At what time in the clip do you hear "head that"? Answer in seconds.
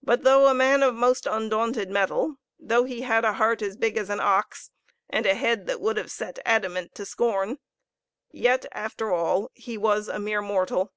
5.34-5.80